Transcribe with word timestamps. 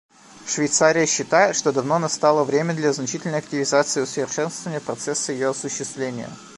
Швейцария 0.47 1.05
считает, 1.05 1.55
что 1.55 1.71
давно 1.71 1.99
настало 1.99 2.43
время 2.43 2.73
для 2.73 2.91
значительной 2.91 3.37
активизации 3.37 3.99
и 3.99 4.03
усовершенствования 4.03 4.79
процесса 4.81 5.31
ее 5.31 5.49
осуществления. 5.51 6.27